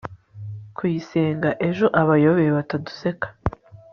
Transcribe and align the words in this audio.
kuyisenga, 0.75 1.49
ejo 1.67 1.85
abayobe 2.01 2.45
bataduseka 2.55 3.27